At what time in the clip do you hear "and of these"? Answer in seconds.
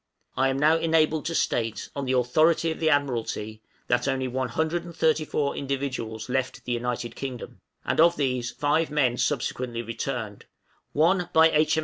7.85-8.49